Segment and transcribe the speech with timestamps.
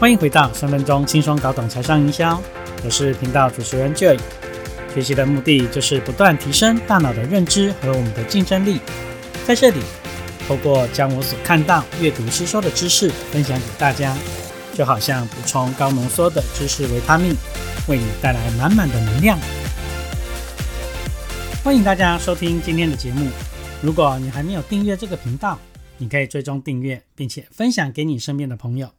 [0.00, 2.40] 欢迎回到三分钟轻松搞懂财商营销，
[2.84, 4.16] 我是频道主持人 Joy。
[4.94, 8.78] 学习的目的就是不断提升大脑的认知和我们的竞争力。
[9.44, 9.80] 在这里，
[10.46, 14.16] 透过将我所看到、阅读、吸收的知识分享给大家，
[14.72, 17.34] 就好像补充高浓缩的知识维他命，
[17.88, 19.36] 为你带来满满的能量。
[21.64, 23.28] 欢迎大家收听今天的节目。
[23.82, 25.58] 如果你还没有订阅这个频道，
[25.96, 28.92] 你可以追踪订阅，并且分享给你身边的朋友。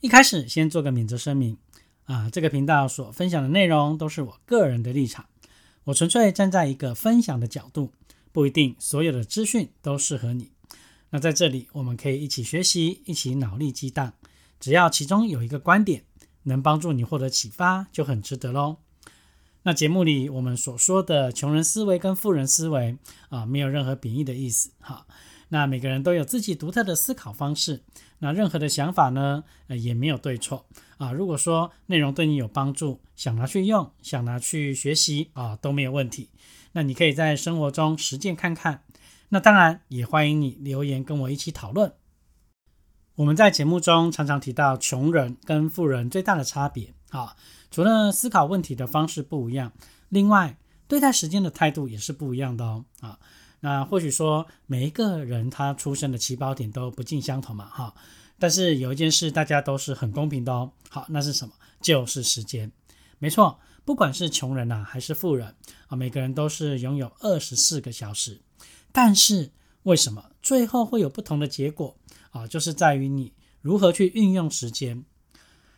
[0.00, 1.56] 一开始先做个免责声明
[2.04, 5.26] 啊，这个频道所分享的内容都是我个人的立场，
[5.84, 7.92] 我纯粹站在一个分享的角度，
[8.30, 10.52] 不一定所有的资讯都适合你。
[11.10, 14.12] 那在这里我们可以一起学习，一起脑力激荡，
[14.60, 16.04] 只要其中有一个观点
[16.44, 18.76] 能帮助你获得启发，就很值得喽。
[19.64, 22.96] 那节目里我们所说的穷人思维跟富人思维
[23.30, 25.06] 啊，没有任何贬义的意思哈。
[25.48, 27.82] 那每个人都有自己独特的思考方式。
[28.18, 31.12] 那任何的想法呢，呃，也没有对错啊。
[31.12, 36.30] 如果说内容对你有帮助，想拿去用，想拿去学习啊，都没有问题。
[36.72, 38.82] 那你可以在生活中实践看看。
[39.30, 41.92] 那当然也欢迎你留言跟我一起讨论。
[43.16, 47.36] 我们在节目中常常提到穷人跟富人最大的差别啊，
[47.70, 49.72] 除了思考问题的方式不一样，
[50.08, 53.18] 另外对待时间的态度也是不一样的哦啊。
[53.60, 57.94] 那或许说每一个人他出生的起跑点都不尽相同嘛，哈。
[58.38, 60.70] 但是有一件事大家都是很公平的哦。
[60.88, 61.54] 好，那是什么？
[61.80, 62.70] 就是时间。
[63.18, 65.56] 没错，不管是穷人呐还是富人
[65.88, 68.40] 啊，每个人都是拥有二十四个小时。
[68.92, 69.50] 但是
[69.82, 71.96] 为什么最后会有不同的结果
[72.30, 72.46] 啊？
[72.46, 75.04] 就是在于你如何去运用时间。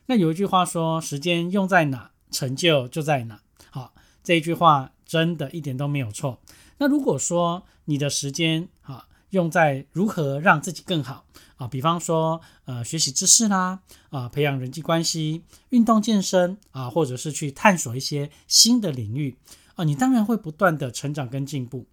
[0.06, 6.42] 那有一句话说：“时间用在哪，成就就在哪。”好，这一句话真的一点都没有错。
[6.80, 19.36] 那如果说你的时间啊用在如何让自己更好啊，比方说呃学习知识啦啊，培养人际关系、运动健身啊，或者是去探索一些新的领域
[19.74, 21.86] 啊，你当然会不断的成长跟进步。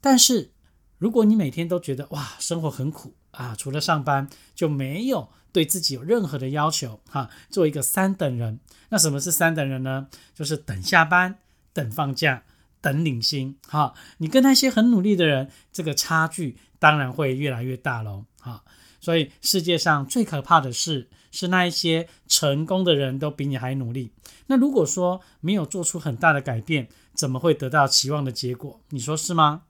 [0.00, 0.52] 但是
[0.96, 8.60] 如果你每天都觉得哇生活很苦啊，除了上班就没有对自己有任何的要求哈，做一个三等人。
[8.90, 10.06] 那什么是三等人呢？
[10.34, 11.40] 就是等下班、
[11.72, 12.44] 等放假。
[12.80, 18.64] 等领薪，哈，你跟那些很努力的人，这个差距当然会越来越大喽，哈。
[19.00, 24.10] 所以世界上最可怕的事是那一些成功的人都比你还努力。
[24.48, 28.80] 那如果说没有做出很大的改变，怎么会得到期望的结果？
[28.90, 29.62] 你说是吗？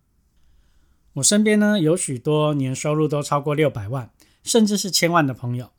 [1.14, 4.10] 我身边呢有许多年收入都超过六百万，
[4.42, 5.70] 甚至是千万的朋友。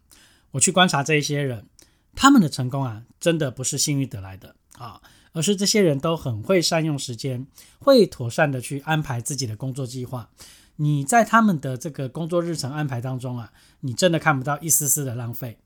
[0.51, 1.67] 我去观察这一些人，
[2.15, 5.01] 他们的成功啊，真的不是幸运得来的啊。
[5.33, 7.47] 而是这些人都很会善用时间，
[7.79, 10.29] 会妥善的去安排自己的工作计划。
[10.77, 13.51] 你在他们的这个工作日程安排当中啊，
[13.81, 15.57] 你真的看不到一丝丝的浪费。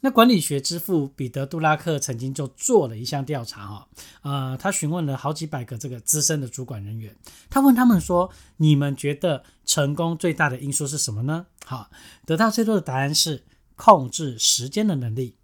[0.00, 3.88] 那管理学之父彼得·杜拉克曾经就做了一项调查哈，
[4.22, 7.16] 呃，他询问了好几百个这个资深的主管人员，
[7.48, 11.90] 他问他们说：“你们觉得成功最大的因素是什么呢？”好，
[12.26, 13.44] 得到最多的答案是
[13.74, 15.36] 控制时间的能力。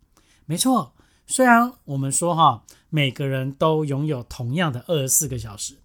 [0.44, 0.94] 没错。
[1.26, 5.76] 虽然我们说哈，每个人都拥有同样的二十四个小时，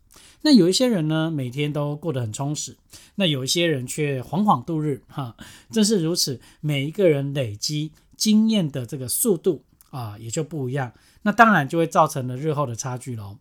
[0.41, 2.77] 那有一些人呢，每天都过得很充实，
[3.15, 5.35] 那有一些人却惶惶度日哈。
[5.71, 13.37] 正是如此，每一个人累积经验的这个速度啊，也就不一样，那当然就会造成了日后的差距喽。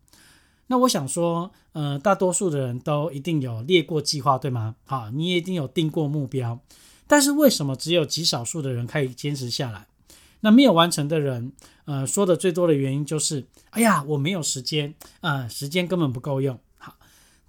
[0.69, 4.77] 那我想说，呃，大多数的人都一定有列过计划，对吗？
[4.85, 6.61] 好，你也一定有定过目标，
[7.07, 9.87] 但是为什么只有极少数的人可以坚持下来？
[10.47, 11.51] 那没有完成的人，
[11.87, 16.57] 呃，说的最多的原因就是，哎呀，我没有时间，啊，时间根本不够用。
[16.79, 16.95] 好，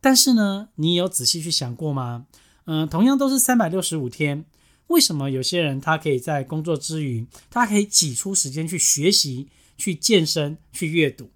[0.01, 2.25] 但是呢，你有仔细去想过吗？
[2.65, 4.45] 嗯，同样都是三百六十五天，
[4.87, 11.29] 为什么有些人他可以在工作之余，他可以挤出时间去学习、去健身、去阅读？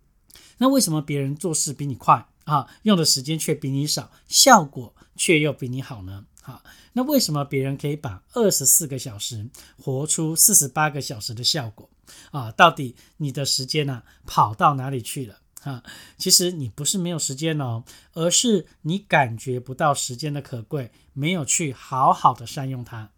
[0.58, 6.26] 那为什么别人做事比你快啊，用的时间却比你少，效果却又比你好呢？
[6.42, 6.62] 好。
[6.94, 9.50] 那为什么别人可以把二十四个小时
[9.82, 11.90] 活出四十八个小时的效果
[12.32, 12.52] 啊？
[12.52, 15.82] 到底你的时间呢跑到哪里去了啊？
[16.18, 23.12] 其实你不是没有时间哦，而是你感觉不到时间的可贵，没有去好好的善用它。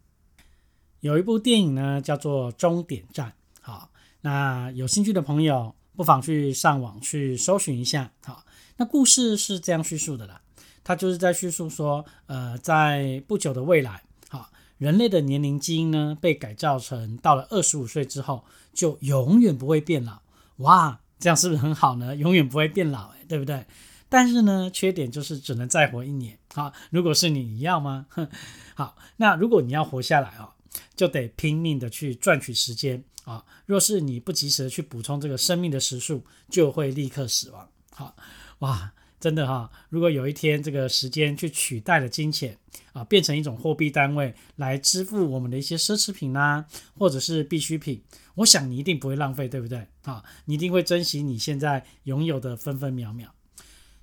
[1.00, 3.90] 有一部电影呢叫做《终点站》，好，
[4.22, 8.12] 那有兴趣的朋友不妨去上网去搜寻一下。
[8.24, 8.46] 好，
[8.78, 10.42] 那故事是这样叙述的啦。
[10.84, 18.44] 他就是在叙述说，呃，在不久的未来，好，人类的年龄基因呢被改造成到了二十五岁之后
[18.74, 20.22] 就永远不会变老，
[20.58, 22.16] 哇，这样是不是很好呢？
[22.16, 23.66] 永远不会变老，哎，对不对？
[24.10, 26.38] 但是呢，缺点就是只能再活一年。
[26.54, 28.06] 好，如果是你，你要吗？
[28.76, 30.50] 好，那如果你要活下来哦，
[30.96, 33.44] 就得拼命的去赚取时间啊。
[33.66, 37.70] 若是你不及时的去补充这个生命的时数，就会立刻死亡。
[37.92, 38.16] 好，
[38.60, 42.58] 哇，真的哈，如果有一天这个时间去取代了金钱
[42.92, 46.66] 啊，变成一种货币单位来支付我们的一些奢侈品啦，
[46.98, 48.02] 或者是必需品，
[48.36, 49.88] 我想你一定不会浪费，对不对？
[50.04, 53.34] 啊，你一定会珍惜你现在拥有的分分秒秒。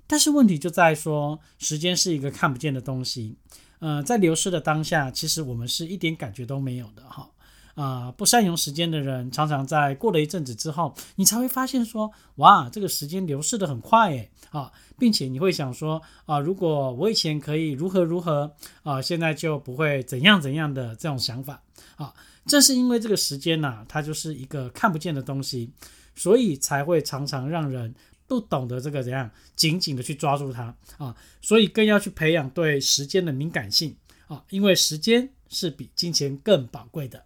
[0.07, 3.37] 但是问题就在说，时间是一个看不见的东西，
[3.79, 7.29] 呃，在流逝的当下，其实我们是一点感觉都没有的哈。
[7.75, 18.53] 啊，不善用时间的人，常常在过了一阵子之后，你才会发现说，哇，这个时间流逝的很快诶，啊，并且你会想说，啊，如果我以前可以如何如何，
[18.83, 21.61] 啊，现在就不会怎样怎样的这种想法，
[21.95, 22.13] 啊，
[22.45, 25.71] 正是因为这个时间呐，它就是一个看不见的东西，
[26.15, 27.93] 所以才会常常让人。
[28.27, 33.93] 不懂得这个怎样紧紧的去抓住它啊，所以更要去培养对时间的敏感性
[34.27, 37.21] 啊，因为时间是比金钱更宝贵的。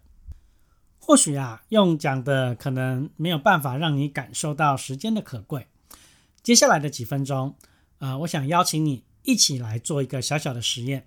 [1.06, 5.68] 或许啊，用讲的可能没有办法让你感受到时间的可贵。
[6.42, 7.54] 接下来的几分钟
[8.00, 11.06] 啊，我想邀请你一起来做一个小小的实验。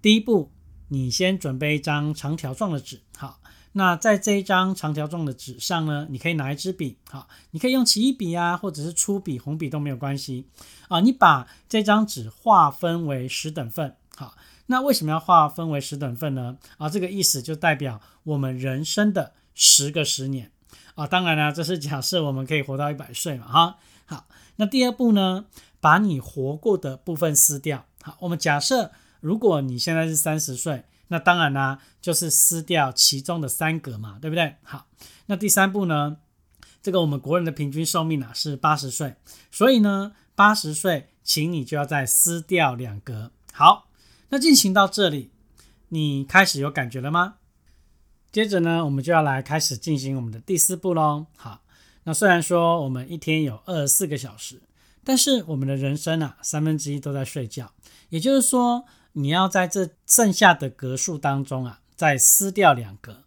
[0.00, 0.52] 第一步，
[0.90, 3.40] 你先准备一张长条状的纸，好。
[3.72, 10.46] 那在这一张长条状的纸上呢，你可以拿一支笔，好，你可以用起笔啊，或者是粗笔、红笔都没有关系
[10.86, 11.00] 啊。
[11.00, 16.58] 你把这张纸划分为十等份，好，那为什么要划分为十等份呢？
[16.78, 20.50] 啊，这个意思就代表我们人生的十个十年
[20.94, 21.06] 啊。
[21.06, 23.78] 当然了，这是假设我们可以活到一百岁嘛，哈。
[24.06, 24.26] 好，
[24.56, 25.46] 那第二步呢，
[25.80, 27.86] 把你活过的部分撕掉。
[28.02, 30.84] 好，我们假设如果你现在是三十岁。
[31.08, 34.56] 那当然啦，就是撕掉其中的三格嘛，对不对？
[34.64, 34.88] 好，
[35.26, 36.16] 那第三步呢？
[36.82, 39.14] 这个我们国人的平均寿命啊是八十岁，
[39.52, 43.30] 所以呢，八十岁，请你就要再撕掉两格。
[43.52, 43.85] 好，
[44.28, 45.30] 那进行到这里，
[45.88, 47.36] 你开始有感觉了吗？
[48.30, 51.26] 接着呢，我们就要来开始进行我们的第四步喽。
[51.36, 51.62] 好，
[52.04, 54.62] 那虽然说我们一天有二十四个小时，
[55.04, 57.72] 但是我们的人生啊，三分之一都在睡觉，
[58.10, 58.84] 也就是说。
[59.18, 63.24] 你要在这剩下的格数当中啊，再撕掉两格，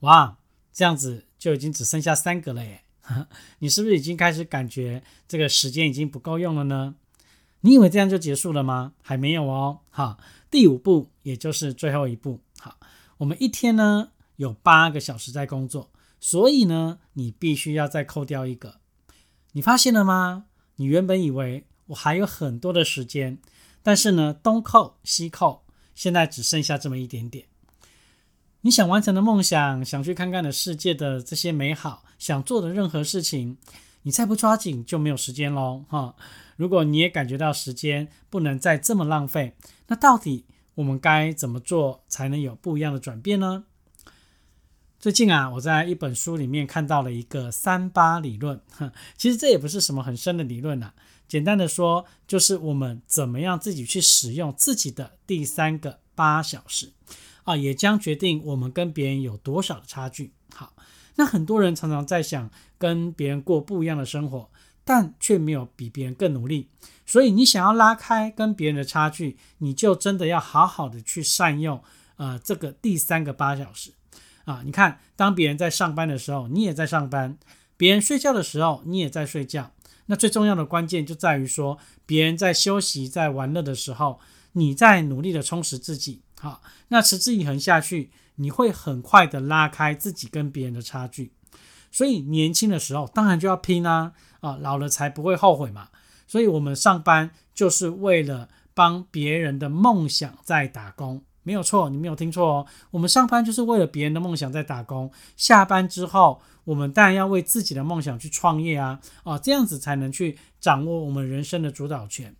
[0.00, 0.36] 哇，
[0.72, 2.82] 这样子就已经只剩下三格了耶！
[3.60, 6.96] 你是不是已经开始感觉这个时间已经不够用了呢？
[7.60, 8.92] 你以为这样就结束了吗？
[9.02, 9.80] 还没有哦。
[9.90, 10.18] 好，
[10.50, 12.40] 第五步，也就是最后一步。
[12.58, 12.78] 好，
[13.18, 15.90] 我们一天呢有八个小时在工作，
[16.20, 18.76] 所以呢，你必须要再扣掉一个。
[19.52, 20.44] 你发现了吗？
[20.76, 23.38] 你原本以为我还有很多的时间。
[23.80, 25.64] 但是呢，东扣西扣，
[25.94, 27.46] 现在只剩下这么一点点。
[28.60, 33.56] 你想完成的梦想，想去看看的世界的这些美好，想做的任何事情，
[34.08, 36.16] 你再不抓紧就没有时间喽，哈！
[36.56, 39.54] 如果你也感觉到时间不能再这么浪费，
[39.88, 40.46] 那到底
[40.76, 43.64] 我们该怎么做才能有不一样的转变呢？
[44.98, 48.62] 最近啊，我在一本书里面看到了一个三八理论，
[49.18, 50.94] 其实这也不是什么很深的理论呐。
[51.28, 56.94] 简单的说，就是我们怎么样自己去使用自己的第三个八小时
[57.44, 60.32] 啊，也将决定我们跟别人有多少的差距。
[60.54, 60.72] 好，
[61.18, 62.48] 那很多人常常在想
[62.78, 64.48] 跟别人过不一样的生活，
[64.84, 66.68] 但却没有比别人更努力。
[67.04, 71.82] 所以你想要拉开跟别人的差距，你就真的要好好的去善用
[72.16, 73.90] 呃这个第三个八小时
[74.44, 74.62] 啊。
[74.64, 77.36] 你看，当别人在上班的时候，你也在上班；
[77.76, 79.72] 别人睡觉的时候，你也在睡觉。
[80.06, 84.20] 那最重要的关键就在于说，别人在休息、在玩乐的时候，
[84.52, 86.22] 你在努力的充实自己。
[86.40, 91.32] 好，那持之以恒下去，你会很快的拉开自己跟别人的差距。
[91.92, 95.88] 所以年轻的时候当然就要拼啊，啊，老了才不会后悔嘛。
[96.26, 101.22] 所以我们上班就是为了帮别人的梦想在打工。
[101.42, 102.66] 没有错，你没有听错哦。
[102.90, 112.36] 我们上班就是为了别人的梦想在打工，下班之后，我们当然要为自己的梦想去创业啊，啊，这样子才能去掌握我们人生的主导权。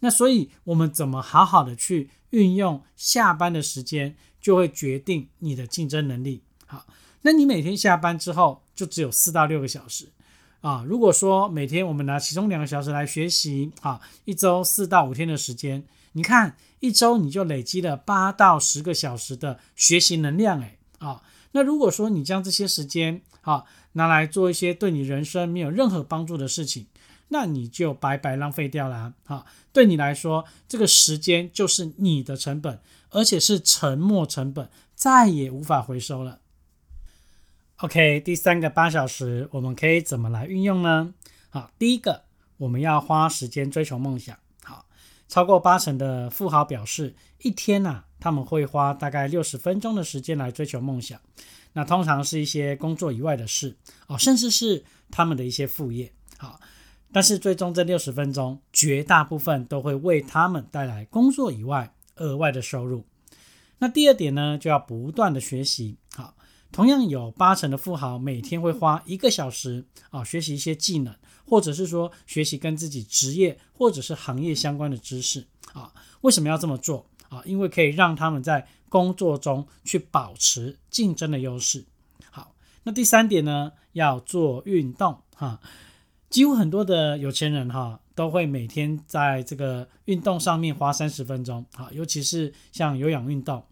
[0.00, 6.42] 那所以我们怎么好好的去运用下班的时间，就会决定你的竞争能力。
[6.66, 6.86] 好，
[7.22, 10.08] 那你每天下班之后就只有四到六个小时
[10.60, 10.84] 啊。
[10.86, 15.84] 如果说每天我们拿其中两个小时来学习，啊，一周四到五天的时间。
[16.12, 26.86] 你看，一周你就累积了八到十个小时的学习能量，诶，啊，那如果说你将这些时间啊拿来做一些对你人生没有任何帮助的事情，
[27.28, 32.80] 那你就白白浪费掉了，啊，对你来说，这个时间就是你的成本，
[33.10, 36.40] 而且是沉没成本，再也无法回收了。
[37.76, 41.14] OK，第三个八小时，我们可以怎么来运用呢？
[41.50, 42.24] 好，第一个，
[42.56, 44.36] 我们要花时间追求梦想。
[44.64, 44.86] 好
[45.28, 51.20] 超过八成的富豪表示，一天呐，他们会花大概六十分钟的时间来追求梦想。
[51.74, 53.76] 那通常是一些工作以外的事
[54.08, 56.10] 哦，甚至是他们的一些副业。
[56.36, 56.58] 好，
[57.10, 63.04] 但是最终这六十分钟，绝大部分都会为他们带来工作以外额外的收入。
[63.78, 65.96] 那第二点呢，就要不断的学习。
[66.14, 66.34] 好，
[66.70, 71.14] 同样有八成的富豪每天会花一个小时啊，学习一些技能，
[71.46, 75.92] 或者是说学习跟自己职业或者是行业相关的知识啊。
[76.20, 77.40] 为什么要这么做啊？
[77.44, 81.84] 因为可以让他们在工作中去保持竞争的优势。
[82.30, 85.60] 好，那第三点呢，要做运动哈。
[86.30, 88.00] 几乎很多的有钱人哈。
[88.18, 93.62] 都会每天在这个运动上面花三十分钟，好，尤其是像有氧运动。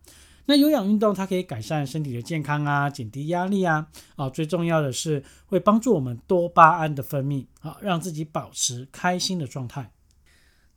[0.45, 9.91] 那有氧运动它可以改善身体的健康啊，减低压力啊，啊，最重要的是会帮助我们多巴胺的分泌，啊，让自己保持开心的状态。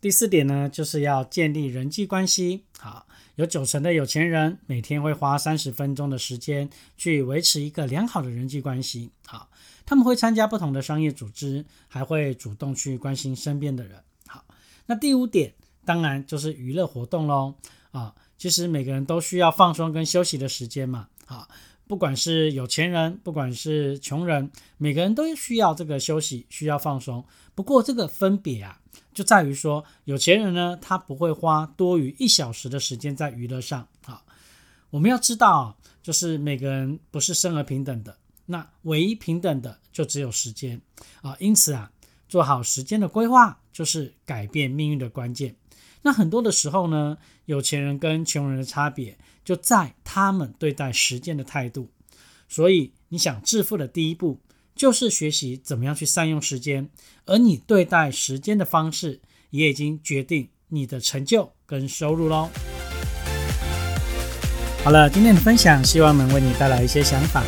[0.01, 2.63] 第四点呢，就是要建立人际关系。
[2.77, 9.11] 好，有九成的有钱人每天会花三十分钟的时间去维持一个良好的人际关系。
[9.25, 9.49] 好。
[9.85, 13.99] 他们会参加不同的商业组织，还会主动去关心身边的人。
[14.27, 14.45] 好，
[14.85, 17.55] 那第五点当然就是娱乐活动喽。
[17.89, 21.07] 啊，其实每个人都需要放松跟休息的时间嘛。
[21.25, 21.47] 啊，
[21.89, 27.25] 不管是有钱人，不管是穷人，每个人都需要这个休息，需要放松。
[27.55, 28.79] 不过这个分别啊，
[29.11, 33.87] 就在于说，有钱人呢，他不会花多于一小时的时间在娱乐上。
[34.05, 34.23] 好，
[34.91, 38.15] 我们要知道，就是每个人不是生而平等的。
[38.45, 40.79] 那唯一平等的就只有时间
[41.23, 41.91] 啊，因此啊，
[42.27, 45.55] 做好时间的规划就是改变命运的关键。
[46.03, 49.17] 那很多的时候呢，有钱人跟穷人的差别
[49.49, 51.89] 就在他们对待时间的态度。
[52.47, 54.39] 所以你想致富的第一步
[54.75, 56.87] 就是学习怎么样去善用时间，
[57.25, 62.51] 而你对待时间的方式也已经决定你的成就跟收入喽。
[64.83, 67.43] 好了，今天的分享希望能为你带来一些想法。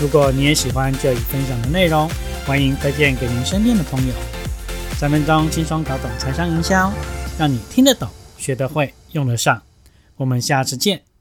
[0.00, 2.10] 如果你也喜欢这里分享的内容，
[2.44, 4.12] 欢迎推荐给您身边的朋友。
[4.98, 6.92] 三分钟轻松搞懂财商营销，
[7.38, 9.62] 让你听得懂、学得会、用得上。
[10.16, 11.13] 我们下次见。